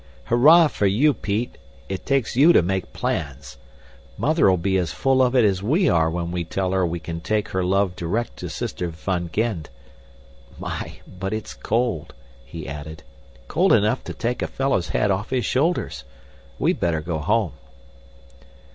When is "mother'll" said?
4.17-4.57